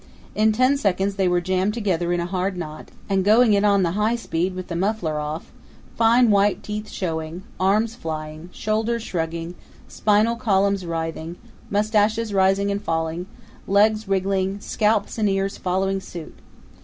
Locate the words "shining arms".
6.89-7.93